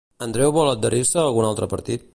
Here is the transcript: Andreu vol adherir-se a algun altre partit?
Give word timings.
Andreu 0.27 0.53
vol 0.55 0.71
adherir-se 0.71 1.21
a 1.21 1.25
algun 1.27 1.51
altre 1.51 1.73
partit? 1.77 2.09